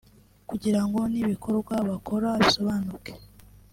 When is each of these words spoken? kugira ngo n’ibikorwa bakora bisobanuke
kugira 0.49 0.81
ngo 0.87 0.99
n’ibikorwa 1.11 1.75
bakora 1.89 2.27
bisobanuke 2.41 3.11